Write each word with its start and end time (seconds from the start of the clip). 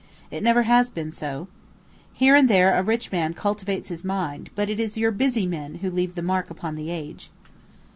It 0.31 0.41
never 0.41 0.63
has 0.63 0.89
been 0.89 1.11
so. 1.11 1.47
Here 2.11 2.33
and 2.33 2.49
there 2.49 2.73
a 2.75 2.81
rich 2.81 3.11
man 3.11 3.35
cultivates 3.35 3.89
his 3.89 4.03
mind; 4.03 4.49
but 4.55 4.67
it 4.67 4.79
is 4.79 4.97
your 4.97 5.11
busy 5.11 5.45
men 5.45 5.75
who 5.75 5.91
leave 5.91 6.15
the 6.15 6.23
mark 6.23 6.49
upon 6.49 6.73
the 6.73 6.89
age. 6.89 7.29